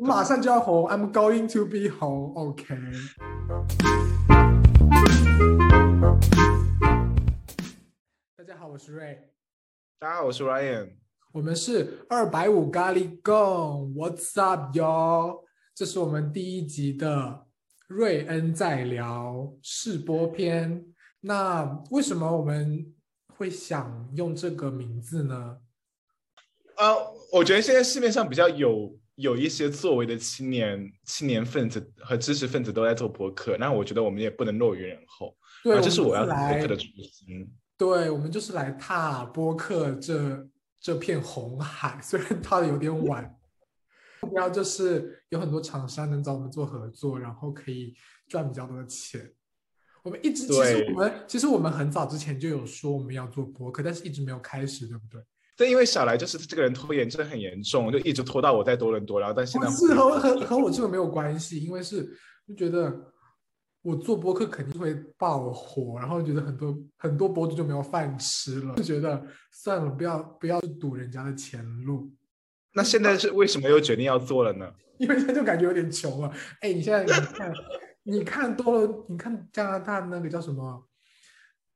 [0.00, 2.76] 我马上就要红，I'm going to be 红，OK。
[8.36, 9.32] 大家好，我是瑞，
[9.98, 10.92] 大家好，我是 Ryan。
[11.32, 15.42] 我们是二百五咖喱贡，What's up yo？
[15.74, 17.48] 这是我们第一集的
[17.88, 20.94] 瑞恩在聊试播篇。
[21.22, 22.94] 那为什么我们
[23.36, 25.58] 会想用这个名字呢？
[26.76, 26.94] 呃，
[27.32, 35.36] 我觉得现在市面上比较有有一些作为的青年青年分子和知识分子都在做博客，那我觉得我们也不能落于人后。
[35.64, 37.52] 对，啊这是我要做博客的初心。
[37.76, 40.48] 对，我们就是来踏播客这
[40.80, 43.34] 这片红海， 虽然踏的有点晚。
[44.20, 47.94] 目标就是有很多厂商能找我们做合作，然后可以
[48.28, 49.32] 赚比较多的钱。
[50.02, 55.20] 我们一直其实我们其实我们很早之前就有说我们要做博客，但是一直没有开始，对不对？
[55.58, 62.08] 但因为小来就是这个人拖延症很严重，就一直拖到我在多伦多，然后但现在不是和和和我这个没有关系，因为是
[62.46, 62.96] 就觉得
[63.82, 72.08] 我做播客肯定会爆火，然后觉得很多很多博主就没有饭吃了，就觉得算了，不要不要堵人家的前路，
[72.74, 74.72] 那现在是为什么又决定要做了呢？
[74.98, 76.32] 因为现在就感觉有点穷了。
[76.60, 77.52] 哎，你现在你看，
[78.04, 80.88] 你看多了，你看加拿大那个叫什么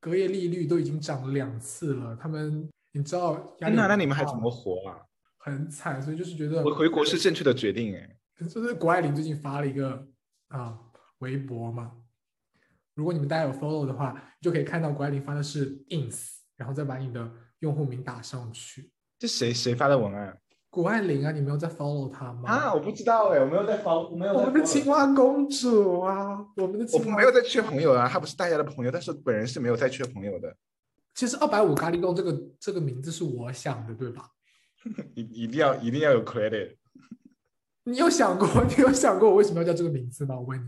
[0.01, 4.99] 隔夜利率都已经涨了两次了，他们你知道压力天哪，那你们还怎么活啊？
[5.39, 8.17] 很惨，所以就是觉得我回国是正确的决定哎。
[8.49, 10.07] 就是谷爱凌最近发了一个
[10.49, 10.79] 啊
[11.19, 11.93] 微博嘛，
[12.95, 18.91] 如果你们大家有 follow 的话，就可以看到谷爱凌发的是 ins，然后再把你的用户名打上去。
[19.19, 20.37] 这谁谁发的文案
[20.71, 22.51] 谷爱凌啊，你没有在 follow 她吗？
[22.51, 22.75] 啊？
[22.75, 30.57] 我不知道哎，我没有在 follow，我没有我们的青蛙公主啊，我们的我青蛙没有在缺朋友啊，她不是大家的朋友，但是本人是没有在缺朋友的。
[31.15, 34.29] 其实二百五咖喱贡这个这个名字是我想的，对吧？
[35.15, 36.77] 一一定要一定要有 credit。
[37.85, 40.37] 你有想过， 你有想过我为什么要叫这个名字吗？
[40.37, 40.61] 我问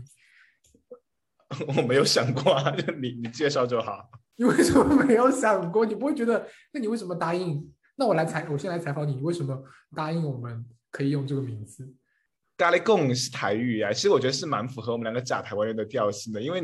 [1.59, 4.09] 你， 我没有想过啊，就你你介绍就好。
[4.37, 5.85] 你为什么没有想过？
[5.85, 7.73] 你不会觉得，那你为什么答应？
[7.95, 9.63] 那我来采，我先来采访你，你为什么
[9.95, 11.89] 答应我们可以用这个名字？
[12.57, 16.61] 咖喱贡是台语啊，其实我觉得是蛮符合我们两个假台湾人的调性的，因为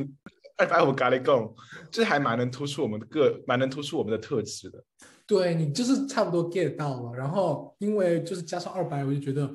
[0.57, 1.56] 二百五咖喱贡，
[1.89, 4.84] 这还蛮能突出我们的个，蛮能突出我们的特质的。
[5.25, 9.50] 对你就是差不多 get 到了，然后因为就是加上二百，我就觉得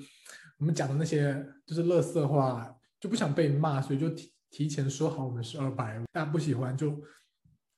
[0.59, 6.99] 我们讲的那些就是乐色话，就不想被骂，所以就提提前说好我们是二百，大家不喜欢就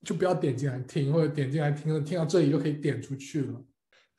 [0.05, 3.65] 就不要点进来听，或者点进来听了听到这里就可以点出去了。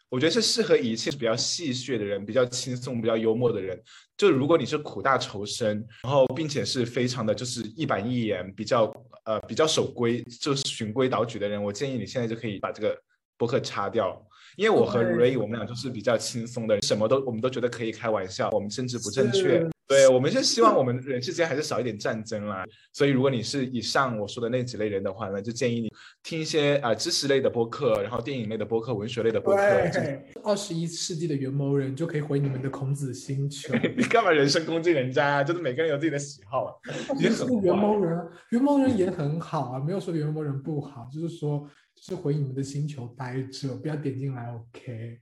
[0.10, 3.80] 我觉得是适合一切比较戏谑的人，比较轻松、比较幽默的人。
[4.18, 8.92] 就如果你是苦大仇深，然后并且是非常的就是一板一眼，比较
[9.26, 12.98] 呃比较守规，就是循规蹈矩的人，我建议你现在就可以把这个
[13.38, 14.20] 博客擦掉。
[14.58, 19.70] 因为我和对 Ray 我们俩就是比较轻松的，什么都我们都觉得可以开玩笑，我们政治不正确是。
[19.90, 22.64] 对，我们是希望我们人世间还是少一点战争啦。
[22.94, 25.92] 所以如果你是以上我说的那几类人的话呢，就建议你
[26.22, 29.62] 听一些啊、呃知识类的播客，然后电影类的播客、文学类的播客。
[29.92, 33.74] 对，二十一世纪的元谋人就可以回你们的孔子星球。
[33.98, 35.44] 你干嘛人身攻击人家啊？
[35.44, 36.74] 就是每个人有自己的喜好啊。
[37.16, 45.20] 你 也是个元谋人啊，元谋人也很好啊，没有说元谋人不好，就是说就是回你们的星球待着，不要点进来，OK。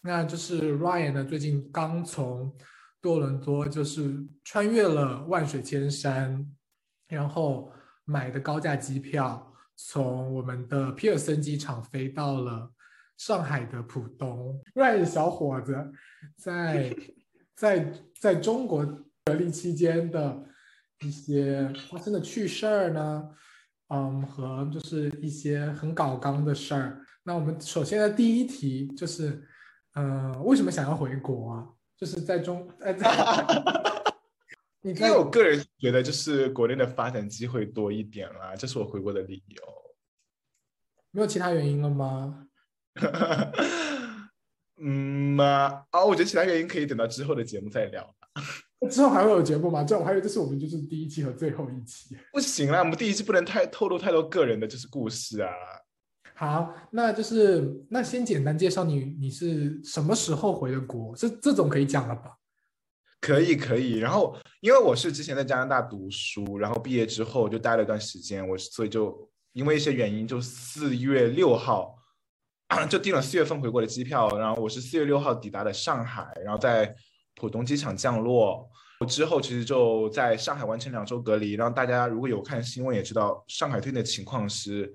[0.00, 2.50] 那就是 Ryan 呢，最近刚从
[3.02, 6.48] 多伦多就是穿越了万水千山，
[7.08, 7.72] 然后
[8.04, 12.72] 买的高价机票，从我们的皮尔森机场飞到了
[13.18, 14.62] 上海的浦东。
[14.76, 15.92] Ryan 小伙子
[16.36, 16.96] 在
[17.56, 18.86] 在在中国
[19.24, 20.48] 隔离期间的
[21.04, 23.28] 一些发生的趣事儿呢，
[23.88, 27.04] 嗯，和就是一些很搞纲的事儿。
[27.24, 29.44] 那我们首先的第一题就是，
[29.94, 31.66] 嗯、为什么想要回国啊？
[32.02, 33.08] 就是在中，呃， 在
[34.80, 39.62] 你因为我个人觉得，就是国内的发展机会多一点啦，这是我回国的理由。
[41.12, 42.48] 没有其他原因了吗？
[44.80, 48.12] 嗯嘛，哦，我觉得其他原因可以等到之后的节目再聊。
[48.90, 49.84] 之后还会有节目吗？
[49.84, 52.16] 这我还以为这是我们就是第一期和最后一期。
[52.32, 55.52] 不行啦，我们第一期不能太透露太多个人的就是故事啊。
[56.42, 61.14] 好，那就是那先简单介绍你，你是什么时候回的国？
[61.14, 62.32] 这这种可以讲了吧？
[63.20, 71.94] 可以可以，然后因为我是之前在加拿大读书，然后毕业之后就待了一段时间，我所以就因为一些原因，就四月六号
[72.90, 76.92] 就订了四月份回国的机票，然后我是四月六号抵达的上海，然后在
[77.36, 78.68] 浦东机场降落。
[79.06, 84.92] 之后其实就在上海完成两周隔离，然后大家如果有看新闻也知道，上海最近的情况是，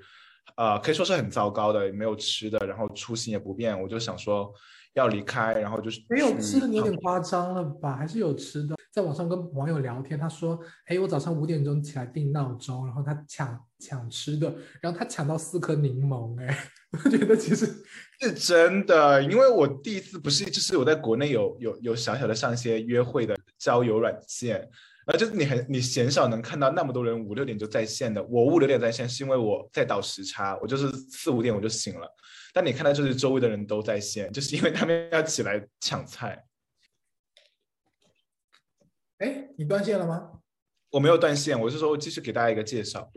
[0.55, 3.79] 呃，可以说是很糟糕的，没有吃的，然后出行也不便。
[3.79, 4.51] 我就想说，
[4.93, 7.95] 要离开，然后就是没有吃的，你有点夸张了吧？
[7.95, 8.75] 还是有吃的。
[8.91, 14.51] 在网上跟网友聊天，他说：“哎，我早上五点钟起来定闹钟，然后他抢抢吃的，
[14.81, 16.57] 然后他抢到四颗柠檬。”哎，
[17.03, 17.67] 我觉得其实
[18.19, 24.67] 是真的，因为我第一次不是就是我在国内有有有小小的上一些约会的交友软件，
[25.15, 28.21] 就是你很你鲜少能看到那么多人五六点就在线的。
[28.23, 32.13] 我五六点在线是因为我在倒时差，我就是四五点我就醒了。
[32.53, 36.43] 但你看到就是周围的人都在线，就是因为他们要起来抢菜。
[39.19, 40.31] 哎，你断线了吗？
[40.91, 43.11] 我没有断线，我是说继续给大家一个介绍。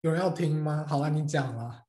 [0.00, 0.86] 有人要听吗？
[0.88, 1.82] 好了，你讲了。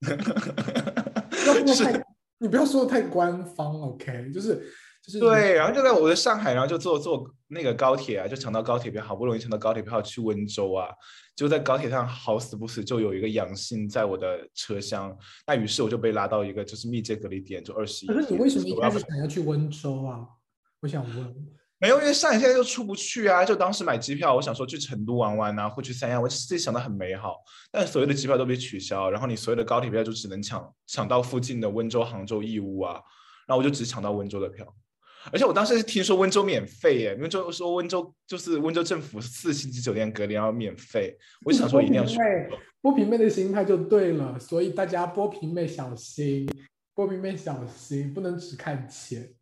[0.02, 2.04] 不要说太，
[2.38, 4.30] 你不要说的太官方，OK？
[4.32, 4.72] 就是
[5.02, 10.88] 就是对，然后就在我在上海，然后就坐坐那个高铁啊，就抢到高铁票，好不容易抢到高铁票去温州啊，
[11.34, 15.14] 就在高铁上好死不死就有一个阳性在我的车厢，
[15.46, 18.08] 那于是我就被拉到一个就是密接隔离点，就二十一。
[18.08, 20.24] 可是你为什么一开始想要去温州啊？
[20.80, 21.34] 我想问。
[21.78, 23.44] 没有，因为上海现在就出不去啊！
[23.44, 27.38] 就当时买机票，我想说去成都玩玩啊，或去三亚，我自己想的很美好。
[27.72, 33.00] 但所有的机票都被取消，然后你所有的高铁票就只能抢抢到附近的温州、杭州、义乌啊。
[33.48, 34.64] 然后我就只抢到温州的票，
[35.30, 42.18] 而且我当时是听说温州免费耶，温州说温州就是温州政府四星级酒店隔离要免费，我就想说一定要去。
[42.80, 46.48] 波平妹的心态就对了，所以大家波平妹小心，
[46.94, 49.32] 波平妹小心，不能只看钱。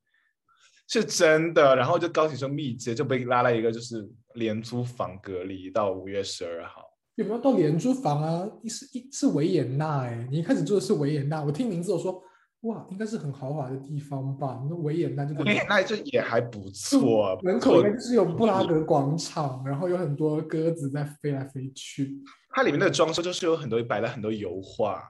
[0.87, 6.83] 是真的，然后就高铁生密接，就被拉了一个就是廉租房隔离到五月十二号。
[7.15, 8.47] 有没有到廉租房啊？
[8.63, 12.23] 一是一是维也纳哎，你一开始住的是维也纳，我听名字我说
[12.63, 14.63] 哇，应该是很豪华的地方吧？
[14.69, 22.23] 那维也纳就维也纳就也还不错，门口应该就是有布拉格广场，然后有很多鸽子在飞来飞去。
[22.51, 25.09] 它里面的装修就是有很多摆了很多油画，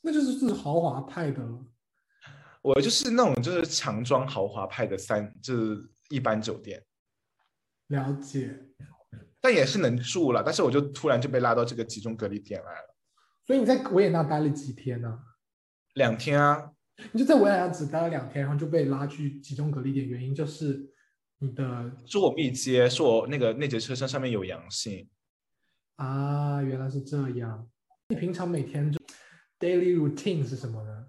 [0.00, 1.46] 那就是是豪华派的。
[2.60, 6.82] 我就是那种就是强装豪华派的三，就是一般酒店。
[7.86, 8.58] 了解，
[9.40, 10.42] 但也是能住了。
[10.44, 12.96] 但是我就突然就被拉到这个集中隔离点来了。
[13.46, 15.20] 所以你在维也纳待了几天呢？
[15.98, 16.70] 两天啊。
[17.12, 20.80] 你就在维也纳只待了两天，然后就被拉去集中隔离点，原因就是
[21.38, 25.08] 你的是我密接，是我那个那节车厢上面有阳性。
[25.96, 27.68] 啊，原来是这样。
[28.08, 28.98] 你平常每天就
[29.60, 31.06] daily routine 是什么呢？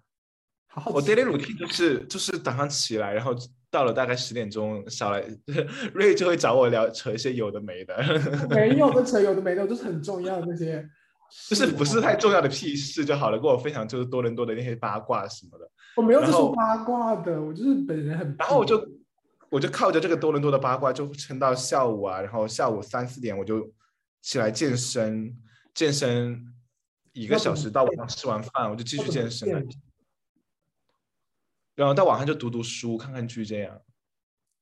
[0.85, 3.33] 我 daily routine 就是就是早上起来，然后
[3.71, 5.23] 到了大概十点钟，小来
[5.95, 7.97] 瑞就会找我聊扯一些有的没的，
[8.49, 10.87] 没有的扯有的没的，都是很重要的那些，
[11.47, 15.69] 就是不是太重要的屁事就好了，跟我分享就是多伦多的那些八卦什么的。
[15.95, 18.35] 我没有在说八卦的，我就是本人很。
[18.37, 18.87] 然后我就
[19.49, 23.71] 我就靠着这个多伦多的八卦就撑到下午啊，然后下午三四点我就
[24.21, 25.37] 起来健身，
[25.73, 26.53] 健身
[27.13, 29.67] 一个小时到晚上吃完饭我就继续健身。
[31.75, 33.81] 然后到晚上就读读书、看看剧，这样。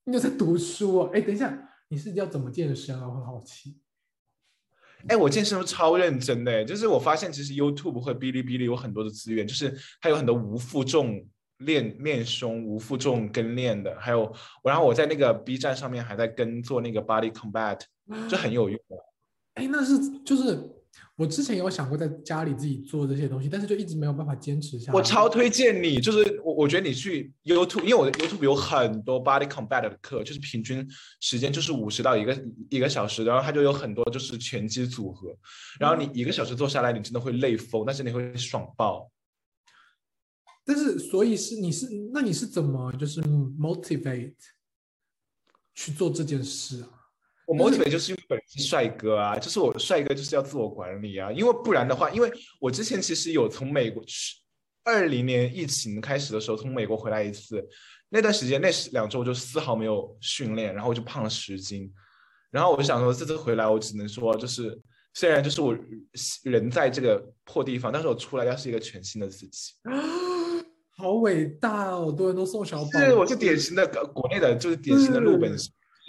[0.04, 1.12] 你有在读书哦？
[1.14, 3.08] 哎，等一下，你是要怎么健身啊？
[3.08, 3.82] 我很好奇。
[5.08, 11.26] 哎，我健身都超认真的，就是我发现其实 YouTube 或哔哩哔哩有很多的资源，就是它有很多无负重
[11.60, 14.34] 练练胸、无负重跟练的，还有，
[14.64, 17.80] 然后我在那个 B 站上面还在跟做那个 Body Combat，
[18.28, 18.80] 就很有用。
[19.54, 20.77] 哎，那是就是。
[21.16, 24.96] 我之前有想过在家里自己做这些东西，但是就一直没有办法坚持下来。
[24.96, 30.88] 我超推荐你，就是我我觉得你去 YouTube，因为我的 YouTube 有很多 Body Combat 的课，就是平均
[31.20, 35.36] 时间就是五十到一个一个小时，然后它就有很多就是拳击组合，
[35.80, 39.10] 然后你一个小时做下来，你真的会累疯，但是你会爽爆。
[40.64, 44.36] 但是所以是你是那你是怎么就是 motivate
[45.74, 46.90] 去做这件事啊？
[47.48, 54.36] 我 motivate 就是因为本人是帅哥啊，就是我帅哥就是要自我管理啊，因为不然的话，因为我之前其实有从美国去，
[54.84, 57.66] 二零年疫情开始的时候从美国回来一次，
[58.10, 61.90] 那段时间那两周我就丝毫没有训练，然后我就胖了十斤，
[62.52, 64.78] 然后我就想说这次回来我只能说就是
[65.14, 65.74] 虽然就是我
[66.44, 69.72] 人在这个破地方，但是我出来要是一个全新的自己，
[70.98, 75.56] 好伟大哦，多人都送小宝，是我是典型的国内的就是典型的陆本。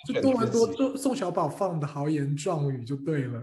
[0.06, 3.42] 就多伦多就宋小宝放的豪言壮语就对了。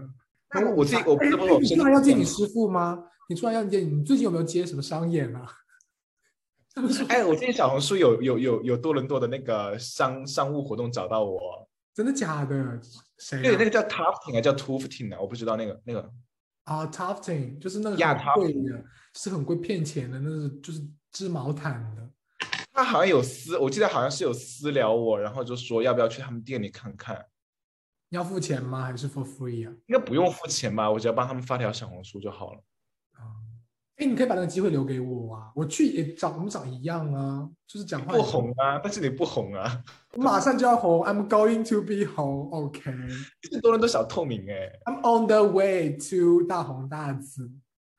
[0.54, 3.04] 那我自己，我不是我，你出来要见你师傅吗？
[3.28, 5.46] 你出来要见你，你最近有没有接什么商演啊？
[7.08, 12.80] 哎，我最近小红书有有有有多伦多的那个商商务活动找到我，真的假的？
[13.18, 13.42] 谁？
[13.42, 16.10] 对，那个叫 Tufting 啊，叫 Tufting 啊，我不知道那个那个
[16.64, 18.84] 啊，Tufting 就是那个很贵的，
[19.14, 20.80] 是很贵骗钱的，那是就是
[21.12, 22.08] 织毛毯的。
[22.76, 27.24] 他好像有私，我记得好像是有私聊我，然后就说要不要去他们店里看看。
[28.10, 28.84] 要付钱吗？
[28.84, 29.72] 还是 for free 啊？
[29.86, 32.58] 应该不用付钱吧，我只要帮他们发条小红书就好了。
[33.12, 33.32] 啊，
[33.96, 35.50] 哎，你可以把那个机会留给我啊！
[35.54, 42.90] 我去也长我们长一样啊，就是讲话不红啊，但是你不红啊，我马上就要红，I'm going to be 红，OK。
[43.50, 47.50] 很多人都想透明哎，I'm on the way to 大红大紫。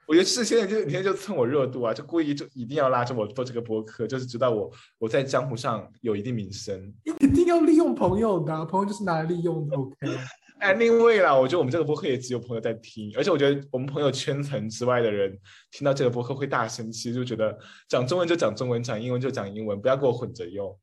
[0.08, 6.94] 我觉得是现在就你现在就蹭我热度啊，就故意就一定要拉着我做这个播客，就是知道我我在江湖上有一定名声。
[7.04, 9.96] 一定要利用朋友的，朋友就是拿来利用的，OK。
[10.60, 15.38] 哎，另外啦，我觉得我们这个播客也只有朋友在听，而且我觉得我们朋友圈层之外的人
[15.72, 17.56] 听到这个播客会大生气，就觉得
[17.88, 20.76] 讲中文就讲中文，讲英文就讲英文，不要给我混着用。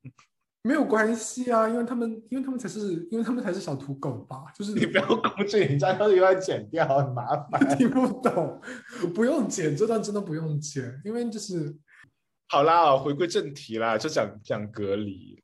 [0.67, 4.45] 没有关系啊，因为他们，因为他们才是，因为他们才是小土狗吧？
[4.57, 7.61] 就是你不要攻击人家，到时又要剪掉，很麻烦。
[7.77, 8.59] 听不懂，
[9.15, 11.77] 不用剪，这段真的不用剪，因为就是。
[12.49, 15.39] 好啦，回归正题啦，就讲讲隔离。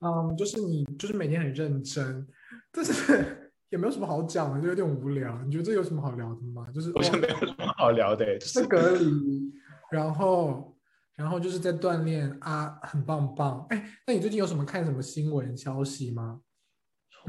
[0.00, 2.26] 嗯，就是你，就是每天很认真。
[2.70, 5.40] 但是 也没有什么好讲的，就有点无聊。
[5.44, 6.66] 你觉得这有什么好聊的吗？
[6.74, 9.50] 就是我觉得没有什么好聊的，就是隔离，
[9.90, 10.76] 然后
[11.20, 13.66] 然后就是在锻炼啊，很棒棒。
[13.68, 16.40] 哎，那你最近有什么看什么新闻消息吗？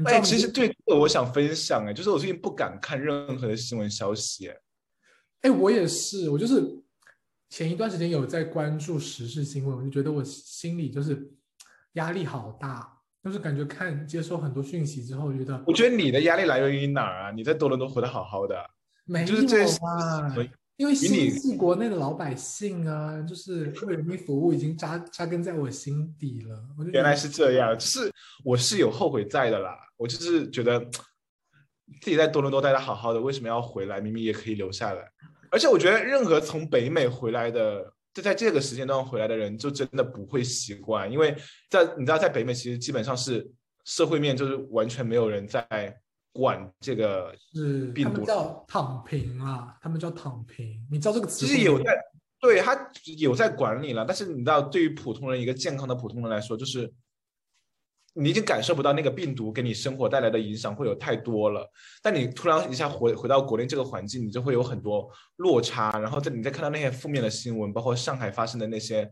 [0.06, 4.50] 哎，其实对，我想分享哎，就是我最近不敢看任何的新闻消息。
[5.42, 6.82] 哎，我也是，我就是
[7.50, 11.30] 前一段时间有在关注时事新闻，我就觉得我心里就是
[11.92, 12.98] 压力好大。
[13.22, 17.30] 就是感觉看接收很多讯息之后，觉得我觉得你的压力来源于哪儿啊？
[17.30, 18.56] 你在多伦多活得好好的，
[19.04, 19.36] 没有
[19.86, 20.34] 啊？
[20.76, 26.62] 因为心系国内的老百姓啊，就是为人民服务已经扎扎根在我心底了。
[26.92, 28.12] 原来是这样，就是
[28.44, 29.76] 我是有后悔在的啦。
[29.96, 30.80] 我就是觉得
[32.00, 34.00] 自己在多伦多待的好好的，为什么要回来？
[34.00, 35.10] 明明也可以留下来。
[35.50, 37.92] 而且我觉得任何从北美回来的。
[38.14, 41.34] 就在这个时间段回来的人，就真的不会习惯，因为
[41.70, 43.50] 在你知道，在北美其实基本上是
[43.86, 45.66] 社会面就是完全没有人在
[46.32, 51.46] 管这个是病毒，叫躺平啊，他们叫躺平，你知道这个词？
[51.46, 51.96] 其实有在，
[52.40, 56.92] 对他有在管理了，但是你知道，对于普通人一个健康的普通人来说，就是。
[58.14, 61.66] 你已经感受不到那个病毒给你生活带来的影响会有太多了，
[62.02, 69.10] 但你突然一下回回到国内这个环境，你就会有很多落差，然后在你再看到那些负面的新闻，包括上海发生的那些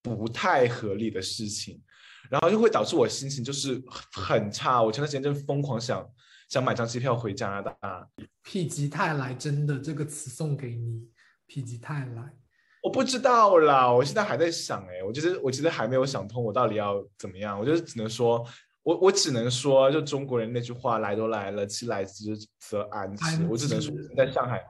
[0.00, 1.82] 不太合理的事情，
[2.30, 3.78] 然后就会导致我心情就是
[4.10, 4.82] 很差。
[4.82, 6.02] 我前段时间真疯狂想
[6.50, 8.06] 想买张机票回加拿大。
[8.42, 11.08] 否极泰来，真的这个词送给你，
[11.48, 12.34] 否极泰来。
[12.82, 17.58] 我不知道啦，我现在还在想哎，我就是我其实还没有想通，我到底要怎么样？
[17.58, 18.44] 我就是只能说，
[18.82, 23.46] 我我只能说，就中国人那句话，来都来了，既来之则安之。
[23.48, 24.64] 我只能说，在上海，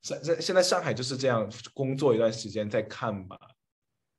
[0.00, 3.36] 在在现在上海就是这样，工作一段时间再看吧，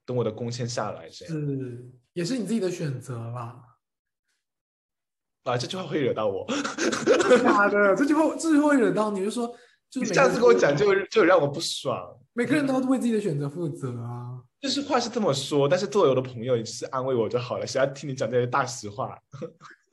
[0.05, 1.33] 等我的工签下来这样。
[1.33, 3.59] 是，也是你自己的选择啦。
[5.43, 6.45] 啊，这句话会惹到我。
[7.43, 9.53] 假的，这句话这句话会惹到你，就说。
[9.89, 12.17] 就你这样子跟我讲，就就让我不爽。
[12.31, 14.39] 每个人都要为自己的选择负责啊。
[14.61, 19.19] 就是话是这么说，但是作为我的朋友，你是安慰我就好了，谁要听你讲这些大实话？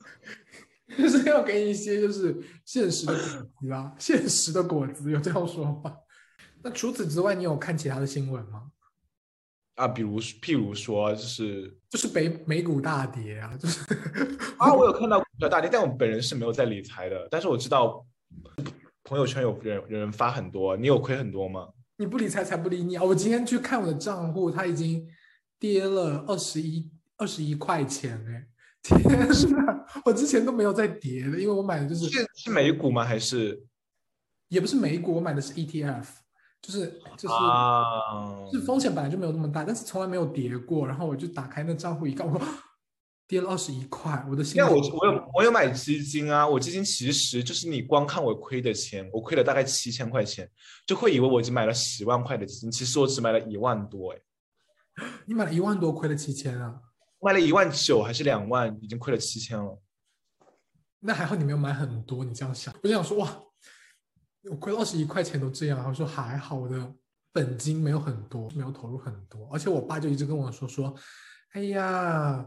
[0.97, 3.21] 就是要给你一些就是现实的果
[3.59, 5.93] 子啊，现实的果子有这样说吗？
[6.63, 8.67] 那除此之外，你有看其他的新闻吗？
[9.79, 13.79] 啊，比如譬如说，就是就是北美股大跌啊，就是
[14.59, 18.05] 啊，我有看到股票大跌，但我本人是没有在理财的，但是我知道。
[19.05, 21.67] 朋友圈有人有人发很多，你有亏很多吗？
[21.97, 23.03] 你不理财才不理你啊！
[23.03, 25.03] 我今天去看我的账户，它已经
[25.57, 28.47] 跌了二十一二十一块钱哎！
[28.83, 33.03] 天呐，我之前都没有在跌的，因为我买的就是是是美股吗？
[33.03, 33.59] 还是
[34.49, 36.05] 也不是美股，我买的是 ETF，
[36.61, 37.35] 就是就是
[38.51, 40.85] 是风险本来就没有那么大，但是从来没有跌过。
[40.85, 42.47] 然后我就打开那账户一看，我说。
[43.29, 44.55] 跌了二十一块，我的心。
[44.57, 50.49] 那我我有我有买基金啊，我基金其实就是你光看我亏的钱，我亏了大概七千块钱，
[50.87, 54.17] 就会以为我已经买了十万块的基金，其实我只买了一万多哎。
[55.27, 56.81] 你买了一万多，亏了七千啊？
[57.21, 59.79] 卖了一万九还是两万，已经亏了七千了。
[60.99, 63.39] 那还好你没有买很多，你这样想，我就想说哇，
[64.49, 66.93] 我亏了二十一块钱都这样，我说还好我的
[67.33, 70.95] 本金没有很多，没有投入很多，而且我爸就一直跟我说说，
[71.53, 72.45] 哎呀。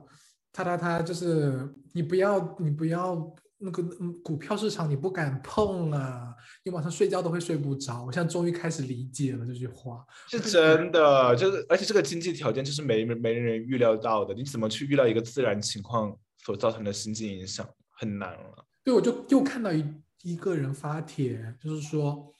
[0.55, 8.05] 他他他就是你不要你不要那个嗯股票市场你不敢碰啊，你晚上睡觉都会睡不着。
[8.05, 17.67] 我现在终于开始理解了这句话，是真的，就是而且这个经济条件就是没没人预料到的，你怎么去预料一个自然情况所造成的经济影响，
[17.99, 18.67] 很难了。
[18.85, 19.83] 对，我就又看到一
[20.23, 22.33] 一个人发帖，就是说，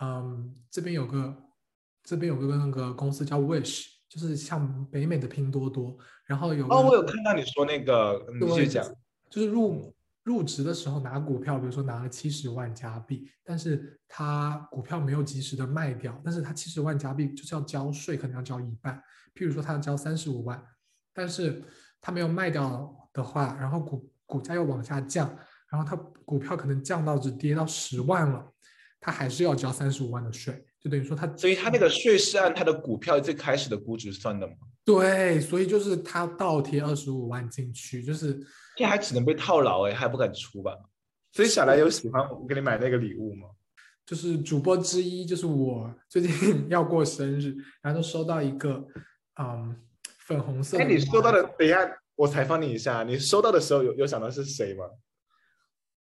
[0.00, 1.36] 嗯，这边有个
[2.02, 3.96] 这边有个那个公司叫 Wish。
[4.08, 8.82] 就是像北美的拼多多，然后有哦，我有看到你说那个，你继续讲，
[9.28, 18.96] 就是入入职的时候拿股票，比如说拿了七十万加币，但是他股票没有及时的卖掉，但是他七十万加币就是要交税，可能要交一半。
[19.34, 20.58] 譬如说他要交三十五万，
[21.12, 21.62] 但是
[22.00, 25.36] 他没有卖掉的话，然后股股价又往下降，
[25.70, 28.52] 然后他股票可能降到只跌到十万了，
[29.00, 34.54] 他还是要交三十五万的税，就等于说他，所以他那个税是按他的股票最开始的估值算的吗？
[34.84, 38.40] 对，所以就是他倒贴二十五万进去，就是
[38.76, 40.74] 这还只能被套牢哎，还不敢出吧？
[41.32, 43.48] 所以小来有喜欢我给你买那个礼物吗？
[44.06, 48.82] 就是主播之一，就是我最近 要过生日，然后就收到一个
[49.38, 49.76] 嗯
[50.20, 50.84] 粉红色的。
[50.84, 51.78] 哎，你收到的，等一下
[52.16, 54.86] 我采访你一下，你收到的时候有有想到是谁吗？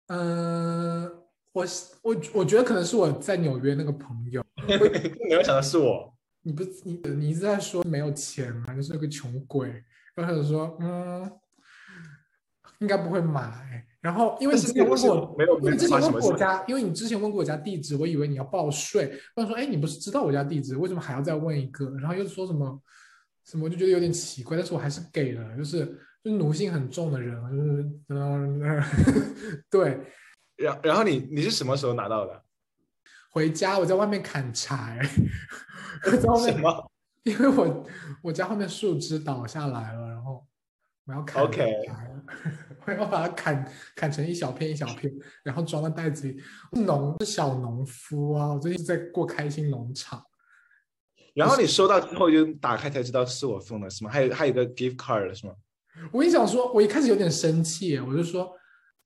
[0.10, 1.04] 嗯，
[1.51, 1.66] 我
[2.01, 4.44] 我我觉得可能是我在纽约那个朋友。
[5.28, 6.13] 你有想到是我？
[6.42, 9.84] 你不你你一直在说没有钱嘛，就是个穷鬼，
[10.16, 11.32] 然后就说嗯，
[12.80, 13.86] 应该不会买。
[14.01, 19.13] 然后因为你之前问过没有，你之前问过我家，因为你之前问过我家地址，我以为你要报税。
[19.36, 21.89] 我说哎，你不是知道我家地址，为什么还要再问一个？
[22.00, 22.82] 然后又说什么
[23.46, 28.84] 什么，我就觉得有点奇怪，但是我还是给了，就是就是奴性很重的人，就是嗯
[29.70, 30.00] 对。
[30.58, 32.44] 然然后你你是什么时候拿到的？
[33.32, 35.00] 回家我在外面砍柴。
[36.04, 36.92] 什么？
[37.24, 37.86] 因为我
[38.24, 40.46] 我家后面树枝倒下来了，然后
[41.06, 42.12] 我要砍柴，
[42.88, 45.12] 我要把它砍砍成一小片一小片，
[45.44, 46.42] 然后装到袋子里。
[46.72, 50.24] 农是小农夫啊，我最近在过开心农场。
[51.36, 54.10] 然后你收到之后就打开才知道是我送的，是吗？
[54.12, 55.54] 还有还有一个 gift card 是吗？
[56.12, 58.55] 我跟你讲说，我一开始有点生气，我就说。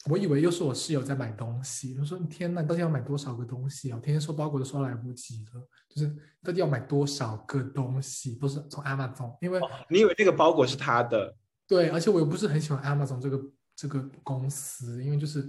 [0.09, 3.95] 我以为又是我室友在买东西，我说天呐，你到底要买多少个东西啊？
[3.95, 6.13] 我天天收包裹都收来不及了，就是
[6.43, 11.33] 到底要买多少个东西，都是从 Amazon，因为你以为那个包裹是他的，
[11.65, 13.41] 对，而且我又不是很喜欢 Amazon 这个
[13.77, 15.39] 这个公司，因为就是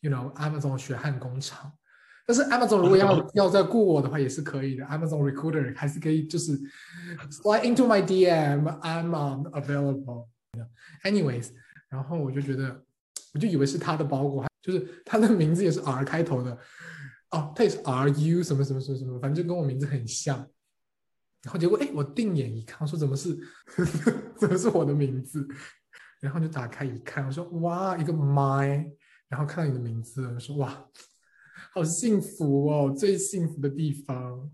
[0.00, 1.72] you know Amazon 血汗工厂，
[2.26, 6.52] 但是 Amazon 如果要 要再雇我的话也是可以的，Amazon Recruiter 还是可以，就是
[7.30, 9.08] slide into my DM，I'm
[11.04, 11.50] Anyways，
[11.88, 12.84] 然后我就觉得。
[13.34, 16.52] 我就以为是他的包裹，就是他的名字也是 R 开头的，
[17.30, 20.36] 哦，他也是 R U 什么什么什么什么，反正就跟我名字很像。
[21.42, 23.34] 然后结果，哎，我定眼一看，我说怎么是，
[24.38, 25.48] 怎么是我的名字？
[26.20, 28.86] 然后就打开一看，我说哇，一个 My，
[29.28, 30.86] 然后看到你的名字，我说哇，
[31.72, 34.52] 好幸福哦，最幸福的地方。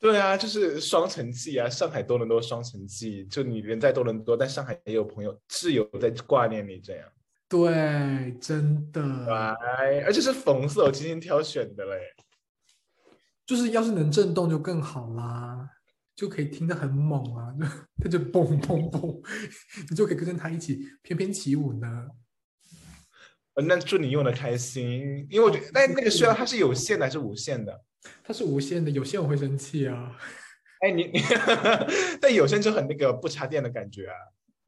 [0.00, 7.08] 对啊，就是双城记啊，上海多伦多双城记，就你人在多伦多，但上海也有朋友挚友在挂念你这样。
[7.48, 9.00] 对，真的，
[9.32, 12.00] 哎，而且是粉色，我精心挑选的嘞。
[13.46, 15.68] 就是要是能震动就更好啦，
[16.16, 17.54] 就可以听得很猛啊，
[18.02, 19.22] 它就嘣嘣嘣，
[19.88, 22.08] 你就可以跟着它一起翩翩起舞呢。
[23.66, 27.84] 那祝你用的开心，因为我觉得，但那个需要它是有线的还是无线的？
[28.22, 30.16] 它是无线的，有线我会生气啊。
[30.80, 31.20] 哎，你你，
[32.20, 34.14] 但有线就很那个不插电的感觉啊。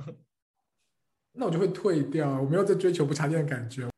[1.33, 3.89] 那我就会退掉，我没有在追求不插电的感觉。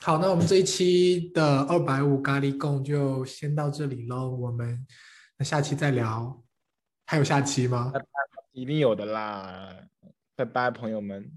[0.00, 4.86] 好，那我们这一期的二百五咖喱贡就先到这里喽，我们
[5.36, 6.42] 那下期再聊。
[7.06, 7.92] 还有下期吗？
[8.52, 9.76] 一定有的啦，
[10.34, 11.30] 拜拜，朋友们。